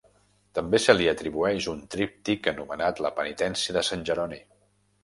També 0.59 0.79
se 0.85 0.95
li 0.95 1.09
atribueix 1.11 1.67
un 1.75 1.83
tríptic 1.97 2.51
anomenat 2.53 3.05
"La 3.09 3.13
penitència 3.21 3.79
de 3.79 3.87
Sant 3.93 4.09
Jeroni". 4.11 4.43